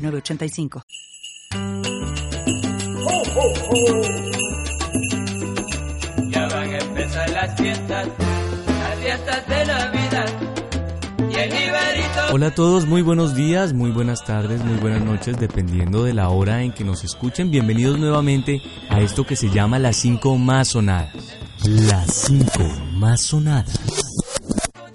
[0.00, 0.82] 985.
[6.30, 8.08] Ya van a empezar las fiestas,
[8.66, 10.28] las fiestas de Navidad.
[11.18, 12.20] Y el Iberito.
[12.32, 16.28] Hola a todos, muy buenos días, muy buenas tardes, muy buenas noches, dependiendo de la
[16.28, 17.50] hora en que nos escuchen.
[17.50, 21.14] Bienvenidos nuevamente a esto que se llama Las 5 más sonadas.
[21.64, 22.46] Las 5
[22.94, 23.78] más sonadas.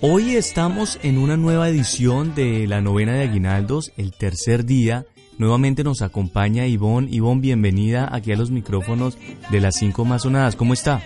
[0.08, 5.08] Hoy estamos en una nueva edición de la novena de Aguinaldos, el tercer día.
[5.40, 7.10] Nuevamente nos acompaña Ivonne.
[7.10, 9.18] Ivonne, bienvenida aquí a los micrófonos
[9.50, 10.56] de las cinco más sonadas.
[10.56, 11.02] ¿Cómo está?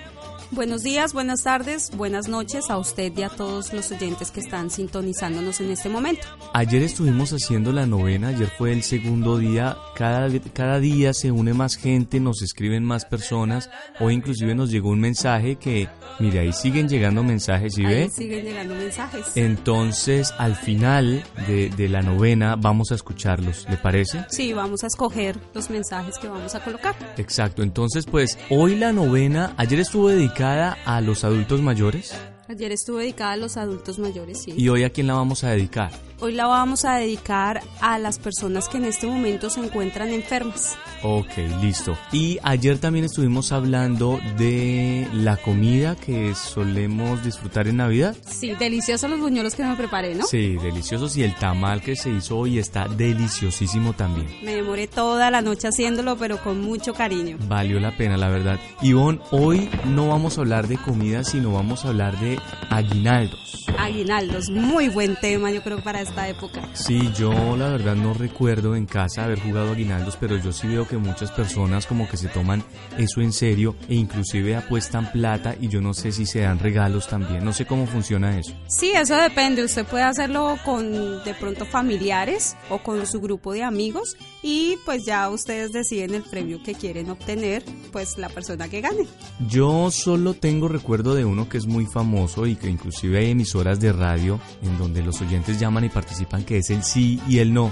[0.52, 4.72] Buenos días, buenas tardes, buenas noches a usted y a todos los oyentes que están
[4.72, 6.26] sintonizándonos en este momento.
[6.54, 11.54] Ayer estuvimos haciendo la novena, ayer fue el segundo día, cada, cada día se une
[11.54, 16.52] más gente, nos escriben más personas, o inclusive nos llegó un mensaje que, mire, ahí
[16.52, 18.10] siguen llegando mensajes, ¿y ve?
[18.10, 19.28] siguen llegando mensajes.
[19.36, 24.26] Entonces, al final de, de la novena vamos a escucharlos, ¿le parece?
[24.30, 26.96] Sí, vamos a escoger los mensajes que vamos a colocar.
[27.18, 32.16] Exacto, entonces pues hoy la novena, ayer estuvo dedicada a los adultos mayores?
[32.50, 34.56] Ayer estuve dedicada a los adultos mayores, sí.
[34.58, 35.92] ¿Y hoy a quién la vamos a dedicar?
[36.22, 40.76] Hoy la vamos a dedicar a las personas que en este momento se encuentran enfermas.
[41.02, 41.30] Ok,
[41.62, 41.98] listo.
[42.12, 48.18] Y ayer también estuvimos hablando de la comida que solemos disfrutar en Navidad.
[48.28, 50.26] Sí, deliciosos los buñuelos que me preparé, ¿no?
[50.26, 54.28] Sí, deliciosos y el tamal que se hizo hoy está deliciosísimo también.
[54.44, 57.38] Me demoré toda la noche haciéndolo, pero con mucho cariño.
[57.48, 58.60] Valió la pena, la verdad.
[58.82, 62.39] Ivonne, hoy no vamos a hablar de comida, sino vamos a hablar de
[62.70, 63.66] aguinaldos.
[63.78, 66.62] Aguinaldos, muy buen tema yo creo para esta época.
[66.74, 70.88] Sí, yo la verdad no recuerdo en casa haber jugado aguinaldos, pero yo sí veo
[70.88, 72.64] que muchas personas como que se toman
[72.98, 77.08] eso en serio e inclusive apuestan plata y yo no sé si se dan regalos
[77.08, 78.54] también, no sé cómo funciona eso.
[78.68, 83.64] Sí, eso depende, usted puede hacerlo con de pronto familiares o con su grupo de
[83.64, 88.82] amigos y pues ya ustedes deciden el premio que quieren obtener, pues la persona que
[88.82, 89.06] gane.
[89.48, 93.80] Yo solo tengo recuerdo de uno que es muy famoso y que inclusive hay emisoras
[93.80, 97.54] de radio en donde los oyentes llaman y participan que es el sí y el
[97.54, 97.72] no,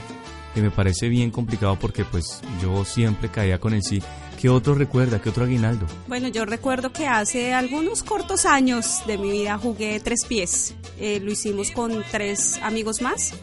[0.53, 4.01] que me parece bien complicado porque pues yo siempre caía con el sí
[4.37, 5.19] ¿Qué otro recuerda?
[5.19, 5.87] ¿Qué otro aguinaldo?
[6.07, 10.75] Bueno, yo recuerdo que hace algunos cortos años de mi vida jugué tres pies.
[10.99, 13.33] Eh, lo hicimos con tres amigos más.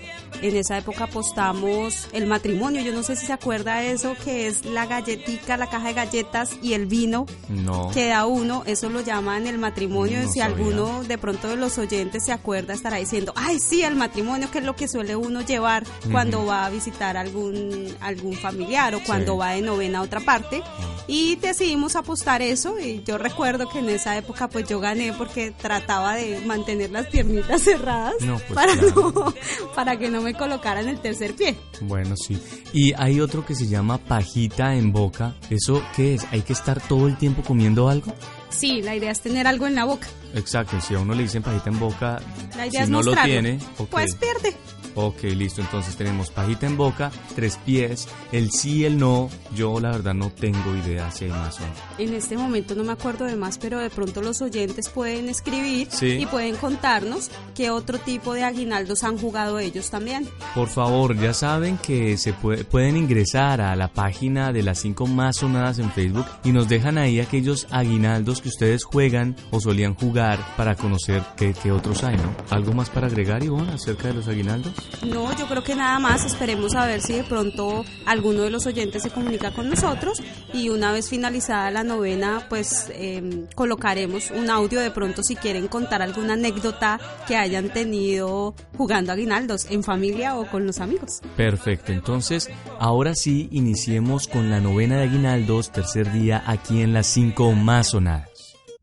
[0.41, 2.83] En esa época apostamos el matrimonio.
[2.83, 5.95] Yo no sé si se acuerda de eso, que es la galletica, la caja de
[5.95, 7.91] galletas y el vino no.
[7.93, 8.63] que da uno.
[8.67, 10.29] Eso lo llaman el matrimonio.
[10.29, 14.51] si alguno de pronto de los oyentes se acuerda, estará diciendo, ay, sí, el matrimonio,
[14.51, 19.03] que es lo que suele uno llevar cuando va a visitar algún, algún familiar o
[19.03, 20.63] cuando va de novena a otra parte
[21.07, 25.51] y decidimos apostar eso y yo recuerdo que en esa época pues yo gané porque
[25.51, 29.35] trataba de mantener las piernitas cerradas no, pues para, claro.
[29.75, 31.57] para que no me colocaran el tercer pie.
[31.83, 32.39] Bueno, sí.
[32.73, 35.35] Y hay otro que se llama pajita en boca.
[35.51, 36.27] ¿Eso qué es?
[36.31, 38.13] ¿Hay que estar todo el tiempo comiendo algo?
[38.49, 40.07] Sí, la idea es tener algo en la boca.
[40.35, 42.21] Exacto, si a uno le dicen pajita en boca,
[42.57, 43.23] la idea si es no mostrarlo.
[43.23, 43.87] lo tiene, okay.
[43.91, 44.57] pues pierde.
[44.95, 45.61] Ok, listo.
[45.61, 49.29] Entonces tenemos pajita en boca, tres pies, el sí el no.
[49.55, 51.73] Yo la verdad no tengo idea si hay más o no.
[51.99, 55.89] En este momento no me acuerdo de más, pero de pronto los oyentes pueden escribir
[55.91, 56.19] Sí.
[56.21, 60.29] y pueden contarnos qué otro tipo de aguinaldos han jugado ellos también.
[60.55, 65.07] Por favor, ya saben que se puede- pueden ingresar a la página de las cinco
[65.07, 69.95] más sonadas en Facebook y nos dejan ahí aquellos aguinaldos que ustedes juegan o solían
[69.95, 72.35] jugar para conocer qué, qué otros hay, ¿no?
[72.51, 74.73] ¿Algo más para agregar, Ivonne, acerca de los aguinaldos?
[75.03, 76.25] No, yo creo que nada más.
[76.25, 80.23] Esperemos a ver si de pronto alguno de los oyentes se comunica con nosotros
[80.53, 85.69] y una vez finalizada la novena, pues eh, colocaremos un audio de pronto si quieren
[85.69, 91.21] contar alguna anécdota que hayan tenido jugando aguinaldos en familia o con los amigos.
[91.37, 97.07] Perfecto, entonces ahora sí iniciemos con la novena de aguinaldos, tercer día aquí en las
[97.07, 98.29] cinco más sonadas.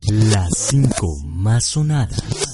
[0.02, 2.51] Las cinco más sonadas.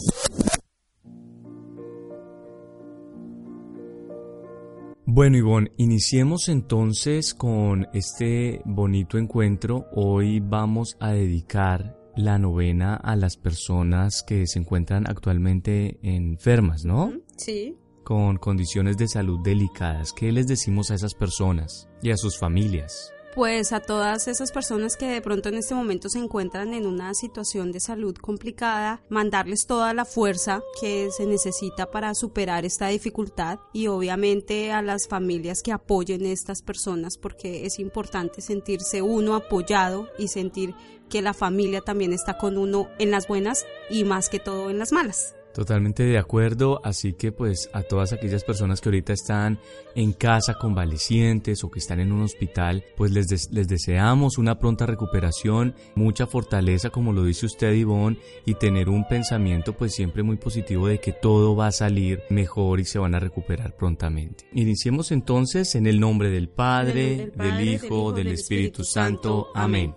[5.10, 9.86] Bueno, Ivonne, iniciemos entonces con este bonito encuentro.
[9.94, 17.14] Hoy vamos a dedicar la novena a las personas que se encuentran actualmente enfermas, ¿no?
[17.38, 17.78] Sí.
[18.04, 23.14] con condiciones de salud delicadas, ¿qué les decimos a esas personas y a sus familias?
[23.38, 27.14] Pues a todas esas personas que de pronto en este momento se encuentran en una
[27.14, 33.60] situación de salud complicada, mandarles toda la fuerza que se necesita para superar esta dificultad
[33.74, 39.36] y obviamente a las familias que apoyen a estas personas porque es importante sentirse uno
[39.36, 40.74] apoyado y sentir
[41.08, 44.80] que la familia también está con uno en las buenas y más que todo en
[44.80, 45.37] las malas.
[45.58, 49.58] Totalmente de acuerdo, así que pues a todas aquellas personas que ahorita están
[49.96, 54.86] en casa convalecientes o que están en un hospital, pues les, les deseamos una pronta
[54.86, 60.38] recuperación, mucha fortaleza como lo dice usted Ivonne y tener un pensamiento pues siempre muy
[60.38, 64.46] positivo de que todo va a salir mejor y se van a recuperar prontamente.
[64.54, 69.48] Iniciemos entonces en el nombre del Padre, del, Hijo, del, Espíritu, Santo.
[69.56, 69.96] Amén.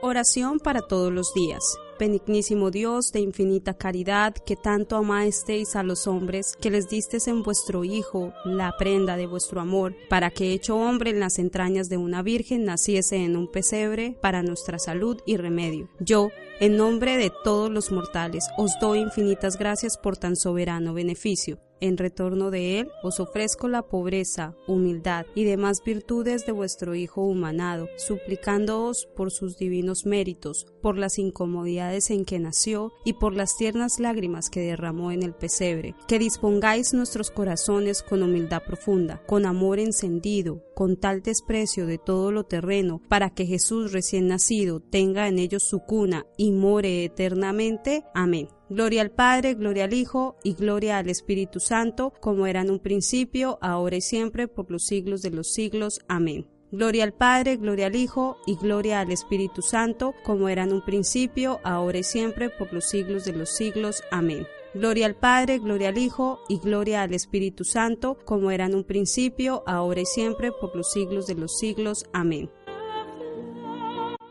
[0.00, 1.62] Oración para todos los días.
[2.02, 7.44] Benignísimo Dios de infinita caridad, que tanto amasteis a los hombres, que les distes en
[7.44, 11.98] vuestro Hijo la prenda de vuestro amor, para que hecho hombre en las entrañas de
[11.98, 15.86] una virgen naciese en un pesebre para nuestra salud y remedio.
[16.00, 21.58] Yo, en nombre de todos los mortales, os doy infinitas gracias por tan soberano beneficio.
[21.82, 27.22] En retorno de él os ofrezco la pobreza, humildad y demás virtudes de vuestro Hijo
[27.22, 33.56] humanado, suplicándoos por sus divinos méritos, por las incomodidades en que nació y por las
[33.56, 39.44] tiernas lágrimas que derramó en el pesebre, que dispongáis nuestros corazones con humildad profunda, con
[39.44, 45.26] amor encendido, con tal desprecio de todo lo terreno, para que Jesús recién nacido tenga
[45.26, 48.02] en ellos su cuna y more eternamente.
[48.14, 48.48] Amén.
[48.68, 52.80] Gloria al Padre, gloria al Hijo y gloria al Espíritu Santo, como era en un
[52.80, 56.00] principio, ahora y siempre, por los siglos de los siglos.
[56.08, 56.48] Amén.
[56.72, 60.84] Gloria al Padre, gloria al Hijo y gloria al Espíritu Santo, como era en un
[60.84, 64.02] principio, ahora y siempre, por los siglos de los siglos.
[64.10, 64.44] Amén.
[64.74, 68.82] Gloria al Padre, gloria al Hijo y gloria al Espíritu Santo, como era en un
[68.82, 72.04] principio, ahora y siempre, por los siglos de los siglos.
[72.12, 72.50] Amén.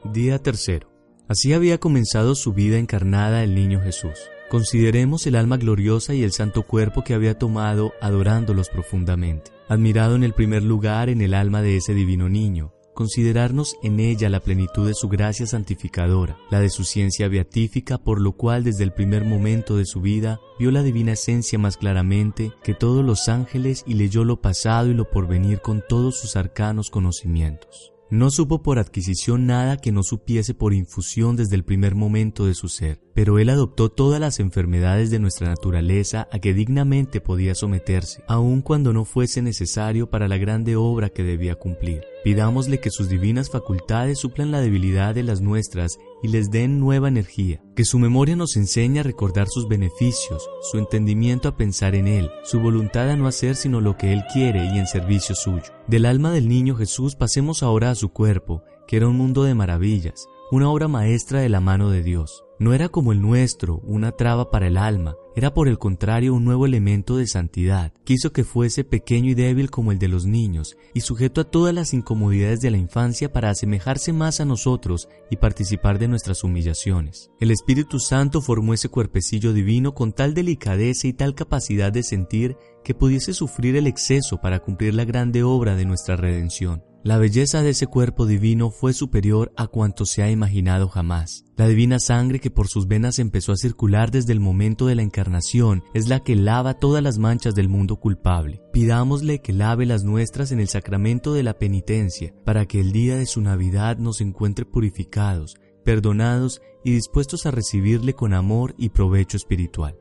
[0.04, 0.91] Día tercero.
[1.32, 4.20] Así había comenzado su vida encarnada el niño Jesús.
[4.50, 9.50] Consideremos el alma gloriosa y el santo cuerpo que había tomado adorándolos profundamente.
[9.70, 14.28] Admirado en el primer lugar en el alma de ese divino niño, considerarnos en ella
[14.28, 18.84] la plenitud de su gracia santificadora, la de su ciencia beatífica, por lo cual desde
[18.84, 23.30] el primer momento de su vida vio la divina esencia más claramente que todos los
[23.30, 27.94] ángeles y leyó lo pasado y lo porvenir con todos sus arcanos conocimientos.
[28.12, 32.54] No supo por adquisición nada que no supiese por infusión desde el primer momento de
[32.54, 37.56] su ser, pero él adoptó todas las enfermedades de nuestra naturaleza a que dignamente podía
[37.56, 42.11] someterse, aun cuando no fuese necesario para la grande obra que debía cumplir.
[42.24, 47.08] Pidámosle que sus divinas facultades suplan la debilidad de las nuestras y les den nueva
[47.08, 52.08] energía, que su memoria nos enseñe a recordar sus beneficios, su entendimiento a pensar en
[52.08, 55.74] Él, su voluntad a no hacer sino lo que Él quiere y en servicio suyo.
[55.88, 59.56] Del alma del niño Jesús pasemos ahora a su cuerpo, que era un mundo de
[59.56, 62.44] maravillas, una obra maestra de la mano de Dios.
[62.62, 66.46] No era como el nuestro, una traba para el alma, era por el contrario un
[66.46, 67.92] nuevo elemento de santidad.
[68.04, 71.74] Quiso que fuese pequeño y débil como el de los niños, y sujeto a todas
[71.74, 77.32] las incomodidades de la infancia para asemejarse más a nosotros y participar de nuestras humillaciones.
[77.40, 82.58] El Espíritu Santo formó ese cuerpecillo divino con tal delicadeza y tal capacidad de sentir
[82.84, 86.84] que pudiese sufrir el exceso para cumplir la grande obra de nuestra redención.
[87.04, 91.46] La belleza de ese cuerpo divino fue superior a cuanto se ha imaginado jamás.
[91.58, 95.02] La divina sangre que por sus venas empezó a circular desde el momento de la
[95.02, 98.62] encarnación es la que lava todas las manchas del mundo culpable.
[98.72, 103.18] Pidámosle que lave las nuestras en el sacramento de la penitencia, para que el día
[103.18, 109.38] de su Navidad nos encuentre purificados, perdonados y dispuestos a recibirle con amor y provecho
[109.38, 109.98] espiritual.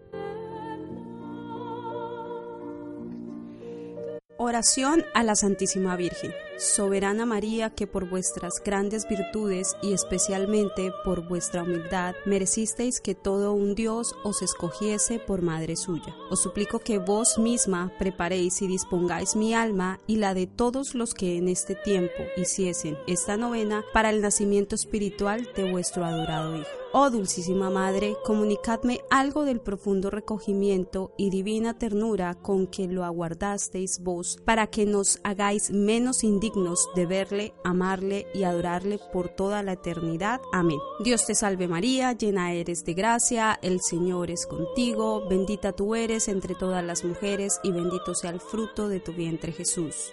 [4.37, 6.33] Oración a la Santísima Virgen.
[6.61, 13.55] Soberana María, que por vuestras grandes virtudes y especialmente por vuestra humildad merecisteis que todo
[13.55, 16.15] un Dios os escogiese por madre suya.
[16.31, 21.15] Os suplico que vos misma preparéis y dispongáis mi alma y la de todos los
[21.15, 26.69] que en este tiempo hiciesen esta novena para el nacimiento espiritual de vuestro adorado Hijo.
[26.93, 34.01] Oh Dulcísima Madre, comunicadme algo del profundo recogimiento y divina ternura con que lo aguardasteis
[34.03, 36.50] vos, para que nos hagáis menos indignos
[36.95, 40.41] de verle, amarle y adorarle por toda la eternidad.
[40.53, 40.79] Amén.
[41.03, 46.29] Dios te salve María, llena eres de gracia, el Señor es contigo, bendita tú eres
[46.29, 50.13] entre todas las mujeres y bendito sea el fruto de tu vientre Jesús.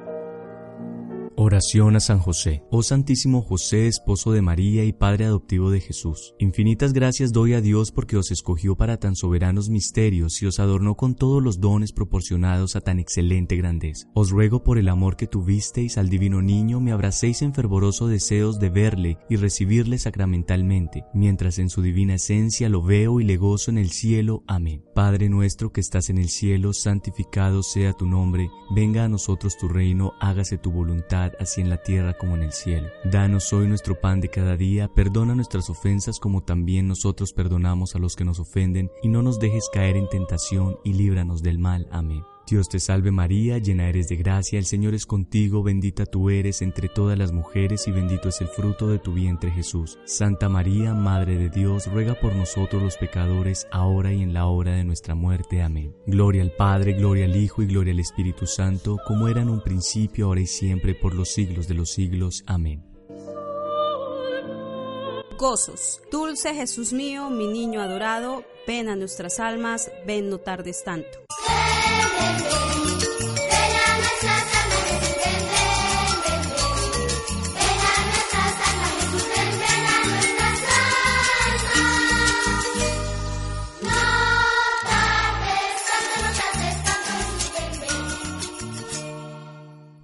[1.43, 2.61] Oración a San José.
[2.69, 6.35] Oh Santísimo José, esposo de María y Padre adoptivo de Jesús.
[6.37, 10.93] Infinitas gracias doy a Dios porque os escogió para tan soberanos misterios y os adornó
[10.93, 14.07] con todos los dones proporcionados a tan excelente grandeza.
[14.13, 18.59] Os ruego por el amor que tuvisteis al divino niño me abracéis en fervoroso deseos
[18.59, 23.71] de verle y recibirle sacramentalmente, mientras en su divina esencia lo veo y le gozo
[23.71, 24.43] en el cielo.
[24.45, 24.85] Amén.
[24.93, 29.67] Padre nuestro que estás en el cielo, santificado sea tu nombre, venga a nosotros tu
[29.67, 32.89] reino, hágase tu voluntad así en la tierra como en el cielo.
[33.03, 37.99] Danos hoy nuestro pan de cada día, perdona nuestras ofensas como también nosotros perdonamos a
[37.99, 41.87] los que nos ofenden, y no nos dejes caer en tentación, y líbranos del mal.
[41.91, 42.30] Amén.
[42.51, 46.61] Dios te salve María, llena eres de gracia, el Señor es contigo, bendita tú eres
[46.61, 49.97] entre todas las mujeres y bendito es el fruto de tu vientre Jesús.
[50.03, 54.73] Santa María, Madre de Dios, ruega por nosotros los pecadores, ahora y en la hora
[54.73, 55.61] de nuestra muerte.
[55.61, 55.95] Amén.
[56.05, 59.61] Gloria al Padre, gloria al Hijo y gloria al Espíritu Santo, como era en un
[59.61, 62.43] principio, ahora y siempre, por los siglos de los siglos.
[62.47, 62.83] Amén.
[65.37, 66.01] Gozos.
[66.11, 71.17] Dulce Jesús mío, mi niño adorado, ven a nuestras almas, ven no tardes tanto.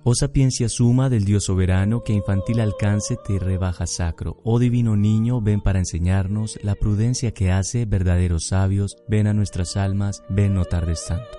[0.10, 4.38] Oh sapiencia suma del Dios soberano, que infantil alcance te rebaja sacro.
[4.46, 8.96] Oh divino niño, ven para enseñarnos la prudencia que hace verdaderos sabios.
[9.10, 11.37] Ven a nuestras almas, ven no tardes tanto.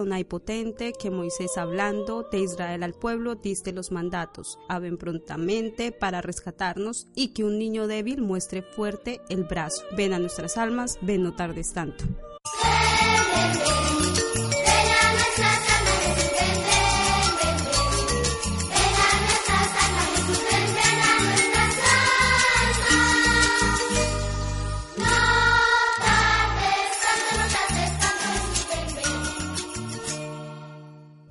[0.00, 6.22] Adonai potente, que Moisés hablando de Israel al pueblo diste los mandatos, ven prontamente para
[6.22, 9.84] rescatarnos y que un niño débil muestre fuerte el brazo.
[9.94, 12.04] Ven a nuestras almas, ven no tardes tanto.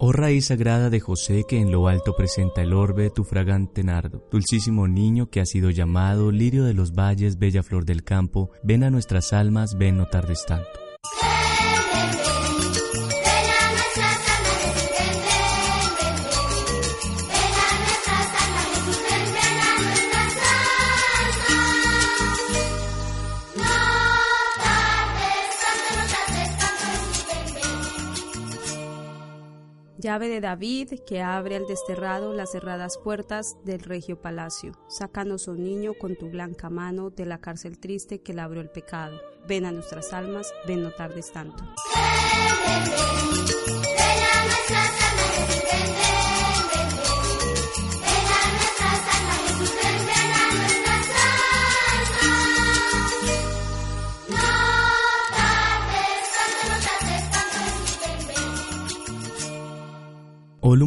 [0.09, 4.27] Oh raíz sagrada de José que en lo alto presenta el orbe tu fragante nardo,
[4.31, 8.83] dulcísimo niño que ha sido llamado lirio de los valles, bella flor del campo, ven
[8.83, 10.88] a nuestras almas, ven no tardes tanto.
[30.09, 34.71] Llave de David que abre al desterrado las cerradas puertas del regio palacio.
[34.87, 39.21] Sácanos, oh niño, con tu blanca mano de la cárcel triste que labró el pecado.
[39.47, 41.63] Ven a nuestras almas, ven no tardes tanto.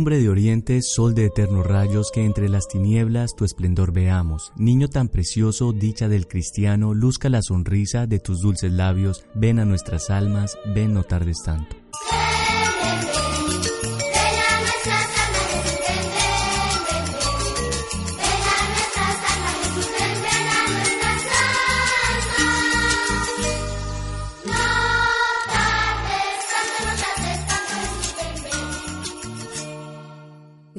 [0.03, 4.53] Lumbre de oriente, sol de eternos rayos, que entre las tinieblas tu esplendor veamos.
[4.57, 9.65] Niño tan precioso, dicha del cristiano, luzca la sonrisa de tus dulces labios, ven a
[9.65, 11.82] nuestras almas, ven no tardes tanto.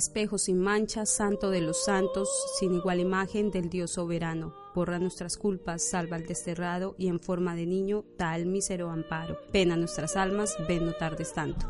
[0.03, 2.29] Espejo sin mancha, santo de los santos,
[2.59, 4.53] sin igual imagen del Dios soberano.
[4.75, 9.39] Borra nuestras culpas, salva al desterrado y en forma de niño da el mísero amparo.
[9.53, 11.69] Ven a nuestras almas, ven no tardes tanto.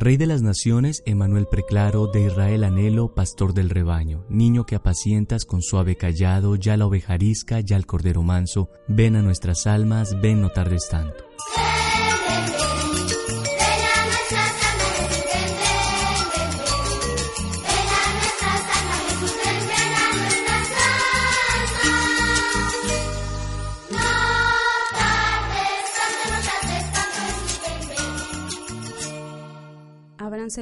[0.00, 5.44] Rey de las naciones, Emanuel Preclaro, de Israel anhelo, pastor del rebaño, niño que apacientas
[5.44, 10.40] con suave callado, ya la ovejarisca, ya el cordero manso, ven a nuestras almas, ven
[10.40, 11.24] no tardes tanto.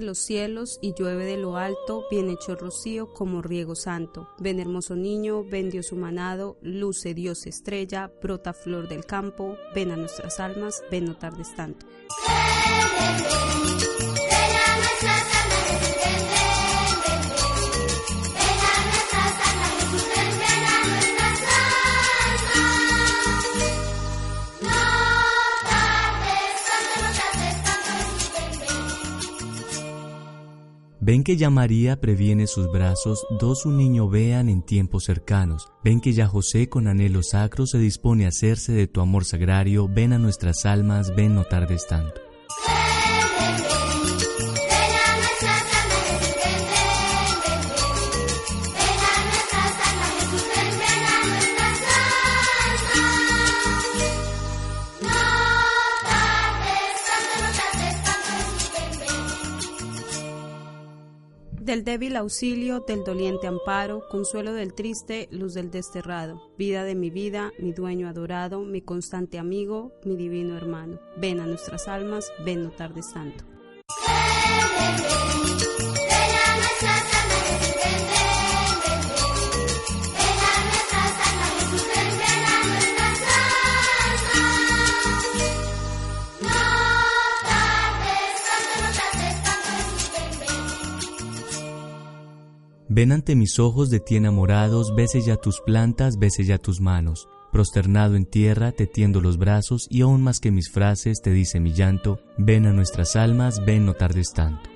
[0.01, 4.29] Los cielos y llueve de lo alto, bien hecho rocío como riego santo.
[4.39, 9.97] Ven hermoso niño, ven Dios humanado, luce Dios estrella, brota flor del campo, ven a
[9.97, 11.87] nuestras almas, ven no tardes tanto.
[31.07, 35.69] Ven que ya María previene sus brazos, dos un niño vean en tiempos cercanos.
[35.85, 39.87] Ven que ya José con anhelo sacro se dispone a hacerse de tu amor sagrario.
[39.87, 42.21] Ven a nuestras almas, ven no tardes tanto.
[61.67, 67.11] Del débil auxilio, del doliente amparo, consuelo del triste, luz del desterrado, vida de mi
[67.11, 71.01] vida, mi dueño adorado, mi constante amigo, mi divino hermano.
[71.17, 73.45] Ven a nuestras almas, ven no tardes santo.
[92.97, 97.29] Ven ante mis ojos de ti enamorados, bese ya tus plantas, bese ya tus manos.
[97.53, 101.61] Prosternado en tierra, te tiendo los brazos, y aún más que mis frases, te dice
[101.61, 104.76] mi llanto, ven a nuestras almas, ven no tardes tanto.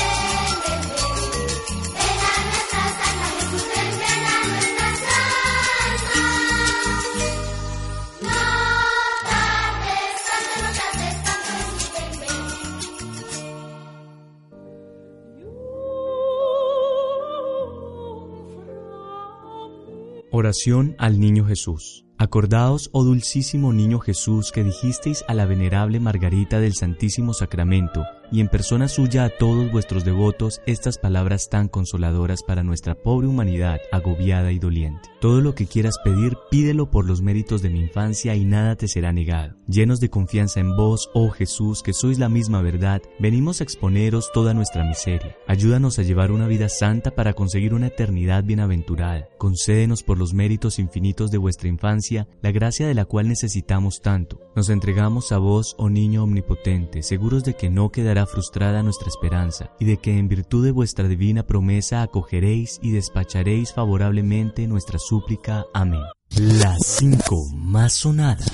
[20.33, 22.05] Oración al Niño Jesús.
[22.17, 28.39] Acordaos, oh dulcísimo Niño Jesús, que dijisteis a la venerable Margarita del Santísimo Sacramento, y
[28.39, 33.79] en persona suya a todos vuestros devotos estas palabras tan consoladoras para nuestra pobre humanidad
[33.91, 35.09] agobiada y doliente.
[35.19, 38.87] Todo lo que quieras pedir, pídelo por los méritos de mi infancia y nada te
[38.87, 39.53] será negado.
[39.67, 44.31] Llenos de confianza en vos, oh Jesús, que sois la misma verdad, venimos a exponeros
[44.33, 45.35] toda nuestra miseria.
[45.47, 49.27] Ayúdanos a llevar una vida santa para conseguir una eternidad bienaventurada.
[49.37, 54.39] Concédenos por los méritos infinitos de vuestra infancia la gracia de la cual necesitamos tanto.
[54.55, 59.71] Nos entregamos a vos, oh niño omnipotente, seguros de que no quedará frustrada nuestra esperanza,
[59.79, 65.65] y de que en virtud de vuestra divina promesa acogeréis y despacharéis favorablemente nuestra súplica.
[65.73, 66.01] Amén.
[66.37, 68.47] Las cinco más sonadas.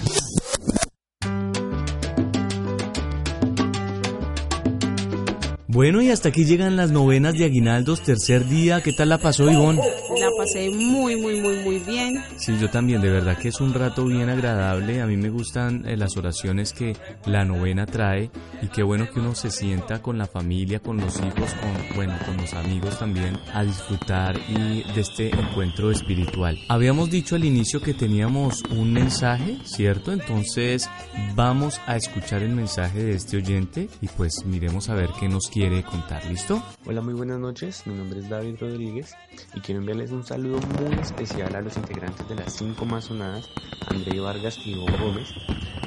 [5.77, 8.81] Bueno, y hasta aquí llegan las novenas de Aguinaldos, tercer día.
[8.81, 9.79] ¿Qué tal la pasó, Ivonne?
[10.19, 12.15] La pasé muy, muy, muy, muy bien.
[12.37, 15.03] Sí, yo también, de verdad que es un rato bien agradable.
[15.03, 18.31] A mí me gustan eh, las oraciones que la novena trae
[18.63, 22.15] y qué bueno que uno se sienta con la familia, con los hijos, con, bueno,
[22.25, 26.57] con los amigos también a disfrutar y de este encuentro espiritual.
[26.69, 30.11] Habíamos dicho al inicio que teníamos un mensaje, ¿cierto?
[30.11, 30.89] Entonces
[31.35, 35.47] vamos a escuchar el mensaje de este oyente y pues miremos a ver qué nos
[35.47, 36.25] quiere contar.
[36.25, 36.63] ¿Listo?
[36.85, 37.85] Hola, muy buenas noches.
[37.85, 39.15] Mi nombre es David Rodríguez
[39.53, 43.49] y quiero enviarles un saludo muy especial a los integrantes de las cinco masonadas,
[43.87, 45.27] André Vargas y Hugo Gómez.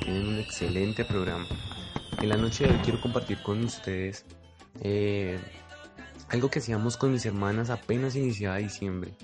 [0.05, 1.47] Tienen un excelente programa.
[2.21, 4.27] En la noche de hoy quiero compartir con ustedes
[4.83, 5.41] eh,
[6.29, 9.15] algo que hacíamos con mis hermanas apenas iniciaba diciembre,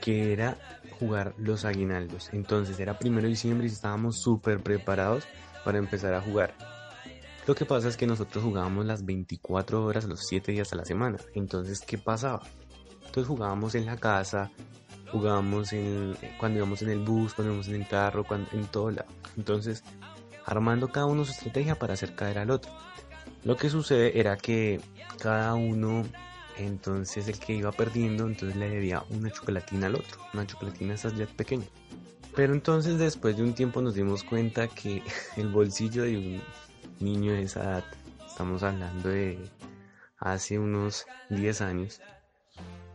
[0.00, 0.56] que era
[1.00, 2.30] jugar los aguinaldos.
[2.32, 5.24] Entonces era primero de diciembre y estábamos súper preparados
[5.64, 6.54] para empezar a jugar.
[7.46, 10.84] Lo que pasa es que nosotros jugábamos las 24 horas, los 7 días a la
[10.84, 11.18] semana.
[11.34, 12.42] Entonces, ¿qué pasaba?
[13.06, 14.50] Entonces jugábamos en la casa,
[15.12, 18.90] jugábamos en, cuando íbamos en el bus, cuando íbamos en el carro, cuando, en todo
[18.90, 19.08] lado.
[19.36, 19.84] Entonces,
[20.46, 22.72] armando cada uno su estrategia para hacer caer al otro.
[23.44, 24.80] Lo que sucede era que
[25.20, 26.04] cada uno,
[26.56, 31.14] entonces el que iba perdiendo, entonces le debía una chocolatina al otro, una chocolatina esas
[31.14, 31.66] ya pequeña.
[32.34, 35.02] Pero entonces después de un tiempo nos dimos cuenta que
[35.36, 36.42] el bolsillo de un
[37.00, 37.84] niño de esa edad,
[38.26, 39.38] estamos hablando de
[40.18, 42.00] hace unos 10 años,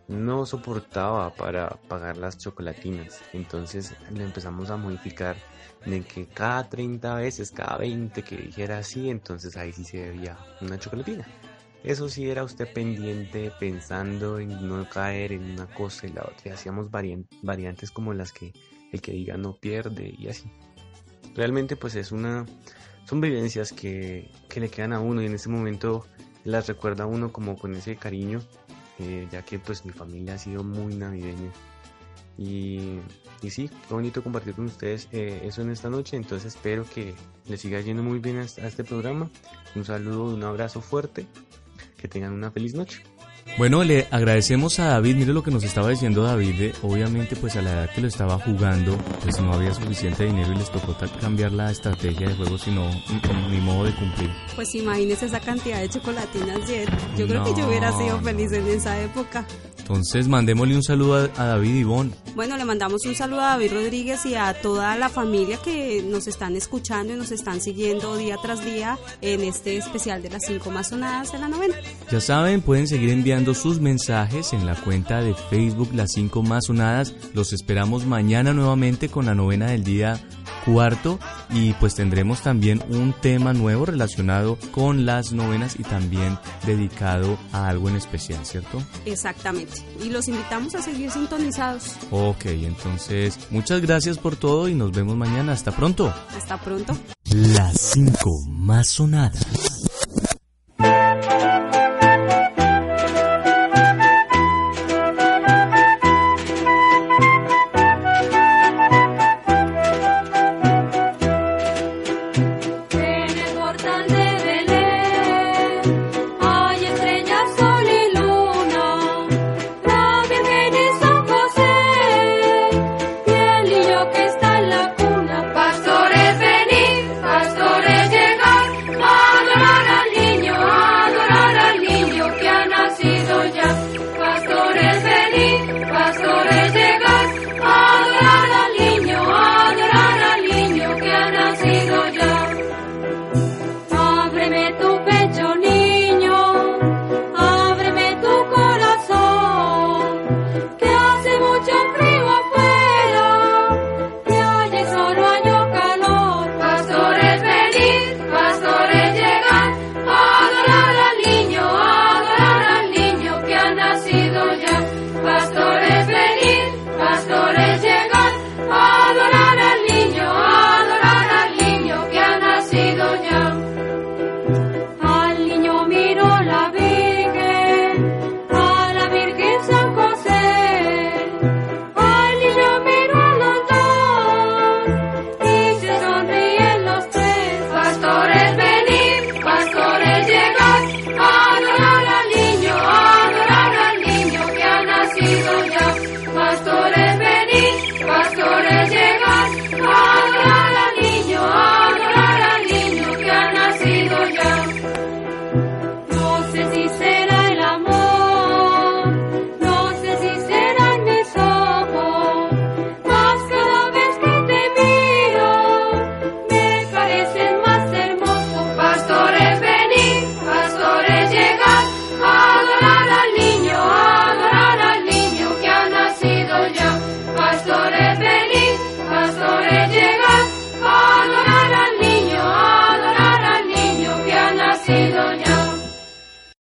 [0.08, 3.22] no soportaba para pagar las chocolatinas.
[3.34, 5.36] Entonces le empezamos a modificar
[5.86, 10.38] de que cada 30 veces, cada 20 que dijera así, entonces ahí sí se debía
[10.62, 11.26] una chocolatina.
[11.84, 16.54] Eso sí era usted pendiente pensando en no caer en una cosa y la otra.
[16.54, 18.52] Hacíamos variantes como las que
[18.92, 20.52] el que diga no pierde y así.
[21.36, 22.46] Realmente pues es una...
[23.10, 26.06] Son vivencias que, que le quedan a uno y en ese momento
[26.44, 28.40] las recuerda a uno como con ese cariño,
[29.00, 31.52] eh, ya que pues mi familia ha sido muy navideña
[32.38, 33.00] y,
[33.42, 36.18] y sí, qué bonito compartir con ustedes eh, eso en esta noche.
[36.18, 37.16] Entonces espero que
[37.48, 39.30] les siga yendo muy bien a este programa.
[39.76, 41.26] Un saludo, un abrazo fuerte.
[41.98, 43.02] Que tengan una feliz noche.
[43.58, 47.62] Bueno, le agradecemos a David, mire lo que nos estaba diciendo David, obviamente pues a
[47.62, 51.52] la edad que lo estaba jugando, pues no había suficiente dinero y les tocó cambiar
[51.52, 52.90] la estrategia de juego, sino
[53.50, 54.30] ni modo de cumplir.
[54.56, 56.90] Pues imagínese esa cantidad de chocolatinas, Jet.
[57.18, 59.46] Yo creo que yo hubiera sido feliz en esa época.
[59.90, 62.14] Entonces mandémosle un saludo a, David Ivón.
[62.36, 66.28] Bueno, le mandamos un saludo a David Rodríguez y a toda la familia que nos
[66.28, 70.70] están escuchando y nos están siguiendo día tras día en este especial de las cinco
[70.70, 71.74] más sonadas de la novena.
[72.12, 76.66] Ya saben, pueden seguir enviando sus mensajes en la cuenta de Facebook Las cinco más
[76.68, 77.16] sonadas.
[77.34, 80.24] Los esperamos mañana nuevamente con la novena del día
[80.72, 87.38] cuarto y pues tendremos también un tema nuevo relacionado con las novenas y también dedicado
[87.52, 88.82] a algo en especial, ¿cierto?
[89.06, 89.82] Exactamente.
[90.04, 91.96] Y los invitamos a seguir sintonizados.
[92.12, 95.54] Ok, entonces muchas gracias por todo y nos vemos mañana.
[95.54, 96.14] Hasta pronto.
[96.36, 96.98] Hasta pronto.
[97.32, 99.79] Las cinco más sonadas.